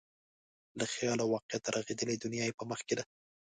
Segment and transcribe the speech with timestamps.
[0.79, 3.03] له خیال او واقعیته رغېدلې دنیا یې په مخ کې ده.